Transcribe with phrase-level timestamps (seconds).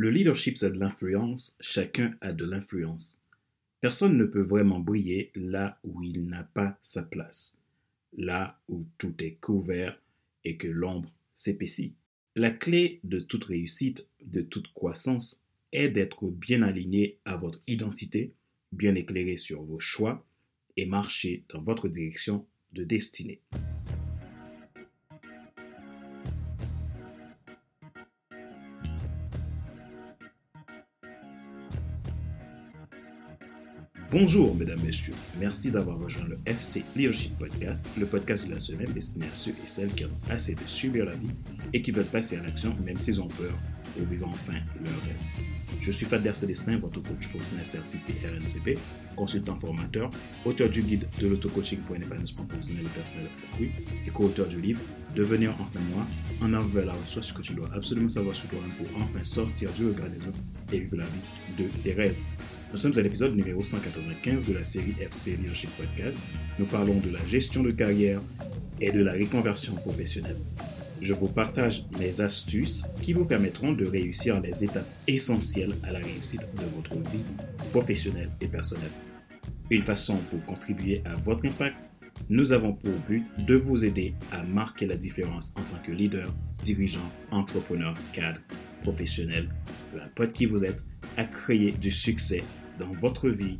[0.00, 3.20] Le leadership, c'est de l'influence, chacun a de l'influence.
[3.80, 7.60] Personne ne peut vraiment briller là où il n'a pas sa place,
[8.16, 10.00] là où tout est couvert
[10.44, 11.96] et que l'ombre s'épaissit.
[12.36, 18.34] La clé de toute réussite, de toute croissance, est d'être bien aligné à votre identité,
[18.70, 20.24] bien éclairé sur vos choix
[20.76, 23.40] et marcher dans votre direction de destinée.
[34.10, 35.12] Bonjour mesdames, messieurs.
[35.38, 39.50] Merci d'avoir rejoint le FC Leadership Podcast, le podcast de la semaine destiné à ceux
[39.50, 41.28] et celles qui ont assez de subir la vie
[41.74, 43.52] et qui veulent passer à l'action même s'ils ont peur
[43.94, 45.44] pour vivre enfin leur rêve.
[45.82, 48.78] Je suis Fadler Célestin, votre coach professionnel certifié RNCP,
[49.14, 50.08] consultant formateur,
[50.46, 53.70] auteur du guide de l'auto-coaching pour un épanouissement professionnel et personnel accru
[54.06, 54.80] et co-auteur du livre
[55.14, 56.06] Devenir enfin moi,
[56.40, 59.70] en avant la ressource ce que tu dois absolument savoir sur toi-même pour enfin sortir
[59.74, 60.38] du regard des autres
[60.72, 62.16] et vivre la vie de tes rêves.
[62.70, 66.18] Nous sommes à l'épisode numéro 195 de la série FC Leadership Podcast.
[66.58, 68.20] Nous parlons de la gestion de carrière
[68.78, 70.36] et de la reconversion professionnelle.
[71.00, 76.00] Je vous partage mes astuces qui vous permettront de réussir les étapes essentielles à la
[76.00, 77.24] réussite de votre vie
[77.72, 78.92] professionnelle et personnelle.
[79.70, 81.76] Une façon pour contribuer à votre impact,
[82.28, 86.32] nous avons pour but de vous aider à marquer la différence en tant que leader,
[86.62, 88.40] dirigeant, entrepreneur, cadre,
[88.82, 89.48] professionnel,
[89.92, 90.84] peu importe qui vous êtes,
[91.16, 92.42] à créer du succès
[92.78, 93.58] dans votre vie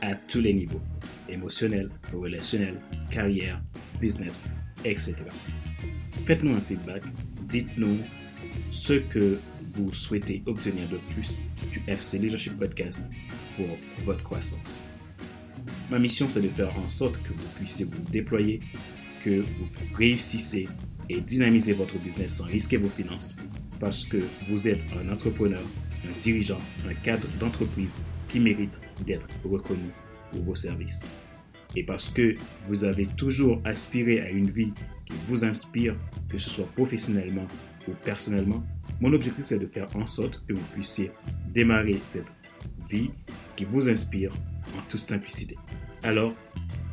[0.00, 0.82] à tous les niveaux,
[1.28, 3.62] émotionnel, relationnel, carrière,
[4.00, 4.50] business,
[4.84, 5.16] etc.
[6.24, 7.02] Faites-nous un feedback,
[7.48, 7.98] dites-nous
[8.70, 13.02] ce que vous souhaitez obtenir de plus du FC Leadership Podcast
[13.56, 13.66] pour
[14.04, 14.84] votre croissance.
[15.90, 18.60] Ma mission, c'est de faire en sorte que vous puissiez vous déployer,
[19.24, 20.68] que vous réussissez
[21.08, 23.36] et dynamiser votre business sans risquer vos finances,
[23.80, 25.62] parce que vous êtes un entrepreneur
[26.06, 26.58] un dirigeant,
[26.88, 29.90] un cadre d'entreprise qui mérite d'être reconnu
[30.30, 31.04] pour vos services.
[31.76, 32.36] Et parce que
[32.66, 34.72] vous avez toujours aspiré à une vie
[35.06, 35.96] qui vous inspire,
[36.28, 37.46] que ce soit professionnellement
[37.86, 38.62] ou personnellement,
[39.00, 41.10] mon objectif c'est de faire en sorte que vous puissiez
[41.52, 42.32] démarrer cette
[42.90, 43.10] vie
[43.56, 44.32] qui vous inspire
[44.76, 45.56] en toute simplicité.
[46.02, 46.34] Alors,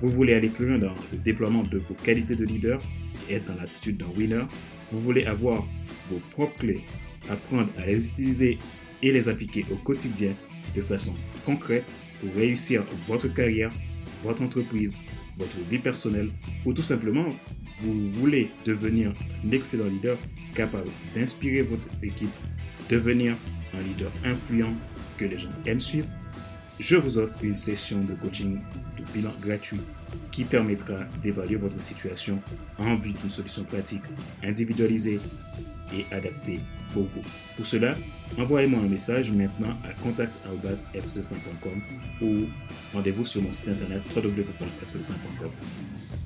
[0.00, 2.80] vous voulez aller plus loin dans le déploiement de vos qualités de leader
[3.28, 4.44] et être dans l'attitude d'un winner.
[4.90, 5.66] Vous voulez avoir
[6.10, 6.80] vos propres clés,
[7.28, 8.58] apprendre à les utiliser
[9.02, 10.34] et les appliquer au quotidien
[10.74, 11.14] de façon
[11.44, 11.90] concrète
[12.20, 13.70] pour réussir votre carrière,
[14.22, 14.98] votre entreprise,
[15.36, 16.30] votre vie personnelle
[16.64, 17.26] ou tout simplement
[17.80, 19.12] vous voulez devenir
[19.44, 20.16] un excellent leader
[20.54, 22.30] capable d'inspirer votre équipe,
[22.88, 23.34] devenir
[23.74, 24.74] un leader influent
[25.18, 26.08] que les gens aiment suivre,
[26.78, 28.58] je vous offre une session de coaching
[28.98, 29.80] de bilan gratuit
[30.30, 32.40] qui permettra d'évaluer votre situation
[32.78, 34.02] en vue d'une solution pratique,
[34.42, 35.20] individualisée
[35.94, 36.60] et adaptée
[36.92, 37.22] pour vous.
[37.56, 37.94] Pour cela,
[38.38, 41.82] envoyez-moi un message maintenant à contact.fc5.com
[42.22, 42.46] ou
[42.92, 45.50] rendez-vous sur mon site internet www.fc5.com.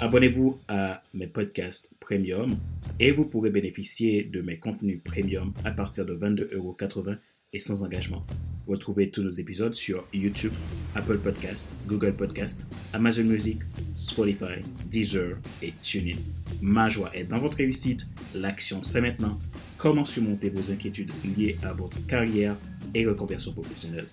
[0.00, 2.56] Abonnez-vous à mes podcasts premium
[3.00, 7.16] et vous pourrez bénéficier de mes contenus premium à partir de 22,80€
[7.52, 8.24] et sans engagement.
[8.66, 10.52] Retrouvez tous nos épisodes sur YouTube,
[10.94, 13.60] Apple Podcast, Google Podcast, Amazon Music,
[13.94, 14.60] Spotify,
[14.90, 16.18] Deezer et TuneIn.
[16.60, 18.06] Ma joie est dans votre réussite.
[18.34, 19.38] L'action, c'est maintenant.
[19.78, 22.56] Comment surmonter vos inquiétudes liées à votre carrière
[22.94, 24.06] et reconversion professionnelle?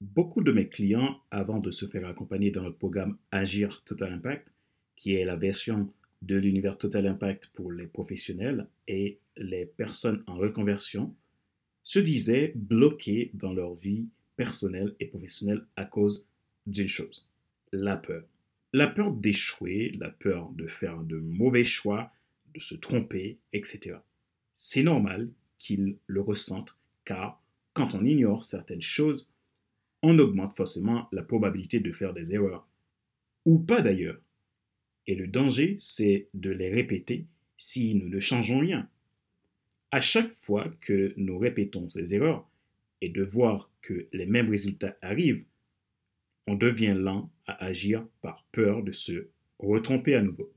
[0.00, 4.55] Beaucoup de mes clients, avant de se faire accompagner dans notre programme Agir Total Impact,
[4.96, 5.92] qui est la version
[6.22, 11.14] de l'univers Total Impact pour les professionnels et les personnes en reconversion
[11.84, 16.28] se disaient bloqués dans leur vie personnelle et professionnelle à cause
[16.66, 17.30] d'une chose,
[17.72, 18.24] la peur.
[18.72, 22.10] La peur d'échouer, la peur de faire de mauvais choix,
[22.54, 23.98] de se tromper, etc.
[24.54, 27.40] C'est normal qu'ils le ressentent car
[27.72, 29.30] quand on ignore certaines choses,
[30.02, 32.66] on augmente forcément la probabilité de faire des erreurs.
[33.44, 34.18] Ou pas d'ailleurs.
[35.06, 37.26] Et le danger, c'est de les répéter
[37.56, 38.88] si nous ne changeons rien.
[39.92, 42.48] À chaque fois que nous répétons ces erreurs
[43.00, 45.44] et de voir que les mêmes résultats arrivent,
[46.46, 49.28] on devient lent à agir par peur de se
[49.58, 50.52] retromper à nouveau.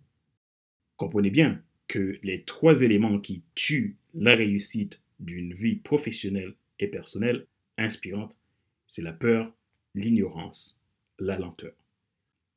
[0.97, 7.47] Comprenez bien que les trois éléments qui tuent la réussite d'une vie professionnelle et personnelle
[7.77, 8.39] inspirante,
[8.88, 9.53] c'est la peur,
[9.95, 10.83] l'ignorance,
[11.19, 11.73] la lenteur.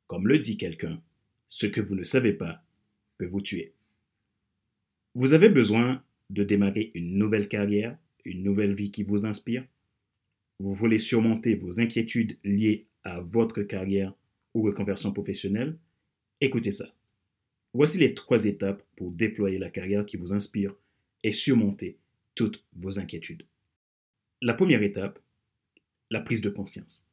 [0.06, 1.00] Comme le dit quelqu'un,
[1.54, 2.64] ce que vous ne savez pas
[3.18, 3.74] peut vous tuer.
[5.14, 9.62] Vous avez besoin de démarrer une nouvelle carrière, une nouvelle vie qui vous inspire.
[10.60, 14.14] Vous voulez surmonter vos inquiétudes liées à votre carrière
[14.54, 15.76] ou reconversion professionnelle.
[16.40, 16.96] Écoutez ça.
[17.74, 20.74] Voici les trois étapes pour déployer la carrière qui vous inspire
[21.22, 21.98] et surmonter
[22.34, 23.44] toutes vos inquiétudes.
[24.40, 25.18] La première étape,
[26.08, 27.11] la prise de conscience.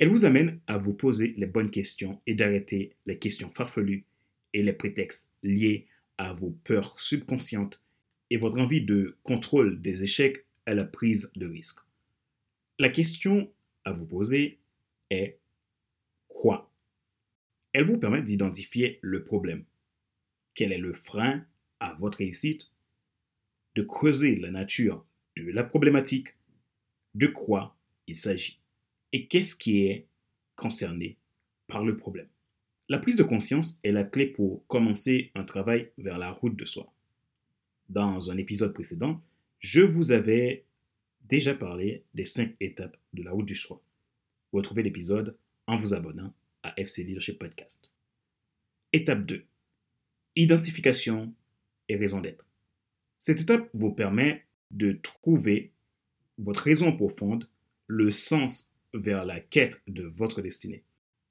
[0.00, 4.06] Elle vous amène à vous poser les bonnes questions et d'arrêter les questions farfelues
[4.54, 7.84] et les prétextes liés à vos peurs subconscientes
[8.30, 11.80] et votre envie de contrôle des échecs à la prise de risque.
[12.78, 13.52] La question
[13.84, 14.58] à vous poser
[15.10, 15.38] est
[16.28, 16.72] quoi?
[17.74, 19.66] Elle vous permet d'identifier le problème.
[20.54, 21.44] Quel est le frein
[21.78, 22.72] à votre réussite?
[23.74, 25.04] De creuser la nature
[25.36, 26.28] de la problématique,
[27.14, 27.76] de quoi
[28.06, 28.59] il s'agit?
[29.12, 30.06] Et qu'est-ce qui est
[30.56, 31.16] concerné
[31.66, 32.28] par le problème?
[32.88, 36.64] La prise de conscience est la clé pour commencer un travail vers la route de
[36.64, 36.92] soi.
[37.88, 39.20] Dans un épisode précédent,
[39.60, 40.64] je vous avais
[41.28, 43.80] déjà parlé des cinq étapes de la route du choix.
[44.52, 45.36] Retrouvez l'épisode
[45.66, 47.90] en vous abonnant à FC Leadership Podcast.
[48.92, 49.44] Étape 2.
[50.34, 51.32] Identification
[51.88, 52.44] et raison d'être.
[53.20, 55.72] Cette étape vous permet de trouver
[56.38, 57.48] votre raison profonde,
[57.86, 60.84] le sens vers la quête de votre destinée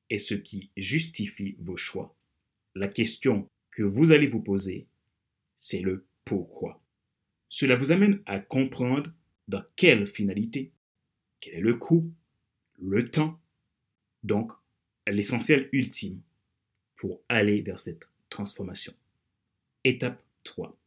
[0.09, 2.15] et ce qui justifie vos choix.
[2.75, 4.87] La question que vous allez vous poser,
[5.57, 6.81] c'est le pourquoi.
[7.49, 9.11] Cela vous amène à comprendre
[9.47, 10.71] dans quelle finalité,
[11.39, 12.11] quel est le coût,
[12.77, 13.39] le temps,
[14.23, 14.51] donc
[15.07, 16.21] l'essentiel ultime
[16.95, 18.93] pour aller vers cette transformation.
[19.83, 20.77] Étape 3.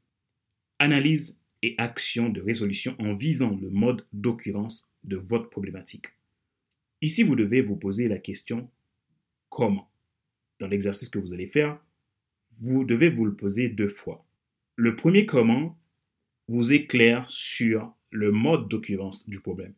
[0.78, 6.06] Analyse et action de résolution en visant le mode d'occurrence de votre problématique.
[7.02, 8.70] Ici, vous devez vous poser la question
[9.48, 9.90] comment?
[10.60, 11.78] Dans l'exercice que vous allez faire,
[12.60, 14.24] vous devez vous le poser deux fois.
[14.76, 15.76] Le premier comment
[16.46, 19.74] vous éclaire sur le mode d'occurrence du problème.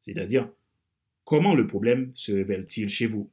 [0.00, 0.50] C'est-à-dire,
[1.24, 3.30] comment le problème se révèle-t-il chez vous?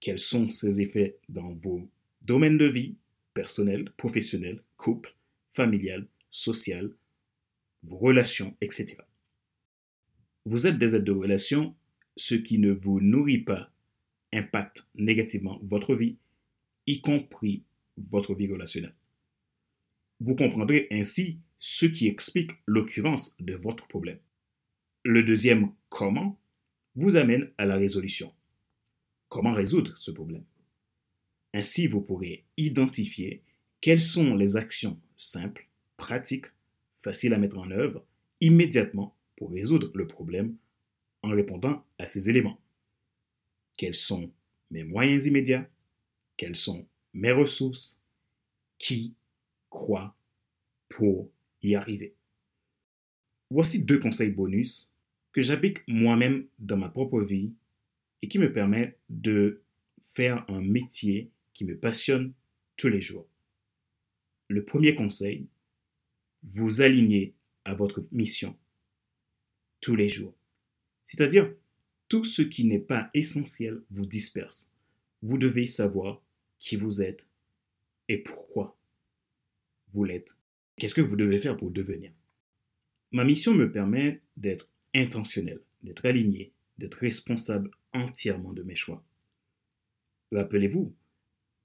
[0.00, 1.88] Quels sont ses effets dans vos
[2.26, 2.96] domaines de vie,
[3.32, 5.14] personnel, professionnel, couple,
[5.52, 6.92] familial, social,
[7.82, 8.98] vos relations, etc.
[10.44, 11.74] Vous êtes des aides de relation
[12.16, 13.70] ce qui ne vous nourrit pas
[14.32, 16.16] impacte négativement votre vie,
[16.86, 17.62] y compris
[17.96, 18.94] votre vie relationnelle.
[20.20, 24.18] Vous comprendrez ainsi ce qui explique l'occurrence de votre problème.
[25.02, 26.38] Le deuxième comment
[26.96, 28.32] vous amène à la résolution.
[29.28, 30.44] Comment résoudre ce problème?
[31.52, 33.42] Ainsi, vous pourrez identifier
[33.80, 36.46] quelles sont les actions simples, pratiques,
[37.00, 38.04] faciles à mettre en œuvre
[38.40, 40.56] immédiatement pour résoudre le problème
[41.24, 42.60] en répondant à ces éléments.
[43.76, 44.32] Quels sont
[44.70, 45.68] mes moyens immédiats?
[46.36, 48.04] Quelles sont mes ressources?
[48.78, 49.14] Qui
[49.70, 50.16] croit
[50.88, 51.30] pour
[51.62, 52.14] y arriver?
[53.50, 54.94] Voici deux conseils bonus
[55.32, 57.52] que j'applique moi-même dans ma propre vie
[58.22, 59.62] et qui me permettent de
[60.12, 62.34] faire un métier qui me passionne
[62.76, 63.26] tous les jours.
[64.48, 65.46] Le premier conseil,
[66.42, 67.34] vous alignez
[67.64, 68.56] à votre mission
[69.80, 70.34] tous les jours.
[71.04, 71.52] C'est-à-dire,
[72.08, 74.74] tout ce qui n'est pas essentiel vous disperse.
[75.22, 76.22] Vous devez savoir
[76.58, 77.28] qui vous êtes
[78.08, 78.76] et pourquoi
[79.88, 80.36] vous l'êtes.
[80.76, 82.12] Qu'est-ce que vous devez faire pour devenir?
[83.12, 89.04] Ma mission me permet d'être intentionnel, d'être aligné, d'être responsable entièrement de mes choix.
[90.32, 90.94] Rappelez-vous,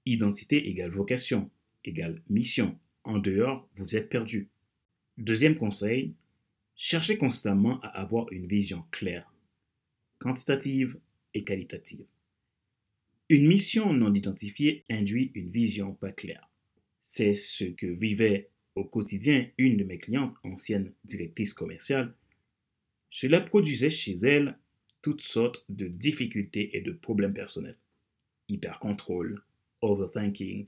[0.06, 1.50] identité égale vocation,
[1.84, 2.78] égale mission.
[3.04, 4.48] En dehors, vous êtes perdu.
[5.18, 6.14] Deuxième conseil,
[6.76, 9.29] cherchez constamment à avoir une vision claire
[10.20, 10.98] quantitative
[11.34, 12.06] et qualitative.
[13.28, 16.48] Une mission non identifiée induit une vision pas claire.
[17.02, 22.14] C'est ce que vivait au quotidien une de mes clientes, ancienne directrice commerciale.
[23.10, 24.58] Cela produisait chez elle
[25.02, 27.78] toutes sortes de difficultés et de problèmes personnels.
[28.48, 29.42] Hypercontrôle,
[29.80, 30.66] overthinking,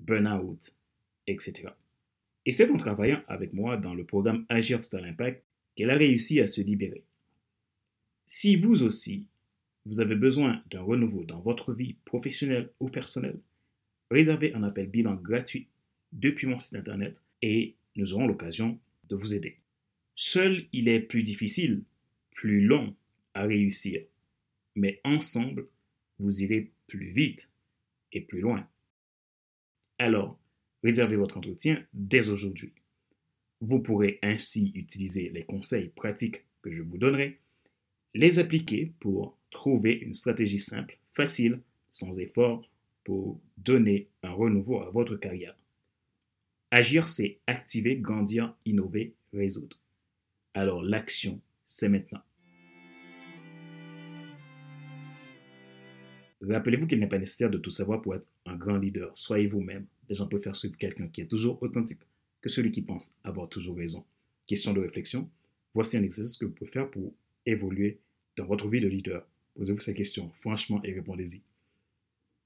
[0.00, 0.76] burnout,
[1.26, 1.68] etc.
[2.46, 5.42] Et c'est en travaillant avec moi dans le programme Agir Total Impact
[5.74, 7.04] qu'elle a réussi à se libérer.
[8.26, 9.26] Si vous aussi,
[9.84, 13.38] vous avez besoin d'un renouveau dans votre vie professionnelle ou personnelle,
[14.10, 15.68] réservez un appel bilan gratuit
[16.12, 18.78] depuis mon site internet et nous aurons l'occasion
[19.08, 19.58] de vous aider.
[20.16, 21.82] Seul, il est plus difficile,
[22.30, 22.94] plus long
[23.34, 24.02] à réussir,
[24.74, 25.68] mais ensemble,
[26.18, 27.50] vous irez plus vite
[28.12, 28.66] et plus loin.
[29.98, 30.38] Alors,
[30.82, 32.72] réservez votre entretien dès aujourd'hui.
[33.60, 37.40] Vous pourrez ainsi utiliser les conseils pratiques que je vous donnerai
[38.14, 42.68] les appliquer pour trouver une stratégie simple, facile, sans effort,
[43.02, 45.56] pour donner un renouveau à votre carrière.
[46.70, 49.78] Agir, c'est activer, grandir, innover, résoudre.
[50.54, 52.22] Alors l'action, c'est maintenant.
[56.40, 59.10] Rappelez-vous qu'il n'est pas nécessaire de tout savoir pour être un grand leader.
[59.16, 59.86] Soyez vous-même.
[60.08, 62.02] Les gens préfèrent suivre quelqu'un qui est toujours authentique
[62.42, 64.04] que celui qui pense avoir toujours raison.
[64.46, 65.30] Question de réflexion.
[65.72, 67.14] Voici un exercice que vous pouvez faire pour
[67.46, 68.00] évoluer
[68.36, 69.26] dans votre vie de leader.
[69.54, 71.42] Posez-vous ces questions franchement et répondez-y.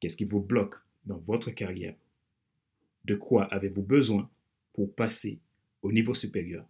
[0.00, 0.74] Qu'est-ce qui vous bloque
[1.06, 1.94] dans votre carrière?
[3.04, 4.28] De quoi avez-vous besoin
[4.74, 5.40] pour passer
[5.82, 6.66] au niveau supérieur?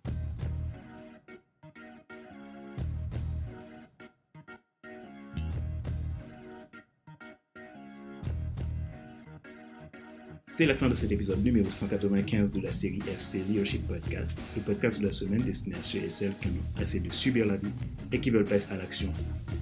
[10.50, 14.62] C'est la fin de cet épisode numéro 195 de la série FC Leadership Podcast, le
[14.62, 17.56] podcast de la semaine destiné à ceux et celles qui ont assez de subir la
[17.56, 17.70] vie
[18.12, 19.12] et qui veulent passer à l'action,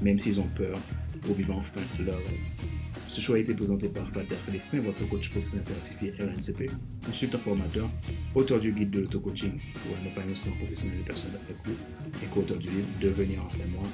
[0.02, 0.78] même s'ils ont peur,
[1.22, 2.66] pour vivre enfin leur rêve.
[3.08, 6.70] Ce choix a été présenté par Fader Célestin, votre coach professionnel certifié RNCP,
[7.04, 7.88] consultant formateur,
[8.34, 11.76] auteur du guide de l'auto-coaching pour un épanouissement professionnel des personnes d'après coup
[12.22, 13.84] et co-auteur du livre Devenir enfin moi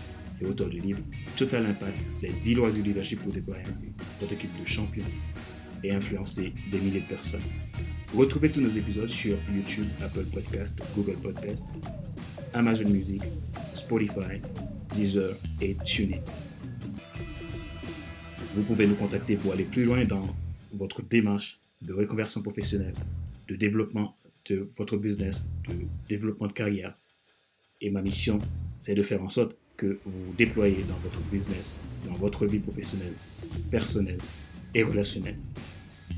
[0.40, 0.99] et auteur du livre
[1.37, 3.62] Total Impact, les 10 lois du leadership pour déployer
[4.21, 5.04] votre équipe de champions
[5.85, 7.42] et influencer des milliers de personnes.
[8.16, 11.64] Retrouvez tous nos épisodes sur YouTube, Apple Podcast, Google Podcast,
[12.54, 13.23] Amazon Music,
[13.83, 14.41] Spotify,
[14.95, 16.21] Deezer et TuneIn.
[18.55, 20.27] Vous pouvez nous contacter pour aller plus loin dans
[20.75, 22.95] votre démarche de reconversion professionnelle,
[23.49, 24.15] de développement
[24.49, 25.75] de votre business, de
[26.09, 26.95] développement de carrière.
[27.81, 28.39] Et ma mission,
[28.81, 32.61] c'est de faire en sorte que vous vous déployez dans votre business, dans votre vie
[32.61, 33.15] professionnelle,
[33.71, 34.19] personnelle
[34.75, 35.39] et relationnelle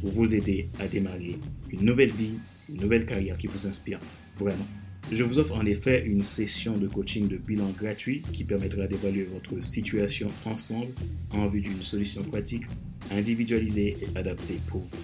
[0.02, 1.38] pour vous aider à démarrer
[1.70, 2.34] une nouvelle vie,
[2.68, 3.98] une nouvelle carrière qui vous inspire
[4.36, 4.66] vraiment.
[5.12, 9.24] Je vous offre en effet une session de coaching de bilan gratuit qui permettra d'évaluer
[9.24, 10.92] votre situation ensemble
[11.30, 12.64] en vue d'une solution pratique,
[13.10, 14.96] individualisée et adaptée pour vous.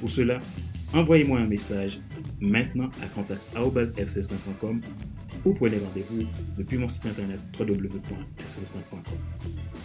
[0.00, 0.38] Pour cela,
[0.94, 2.00] envoyez-moi un message
[2.40, 4.80] maintenant à contact.fc5.com
[5.44, 6.24] ou prenez rendez-vous
[6.56, 9.18] depuis mon site internet www.fc5.com.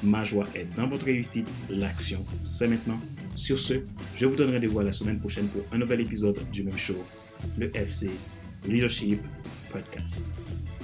[0.03, 2.99] Ma joie est dans votre réussite, l'action, c'est maintenant.
[3.35, 3.73] Sur ce,
[4.15, 7.03] je vous donne rendez-vous la semaine prochaine pour un nouvel épisode du même show,
[7.57, 8.11] le FC
[8.67, 9.19] Leadership
[9.75, 10.31] Podcast.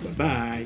[0.04, 0.66] Bye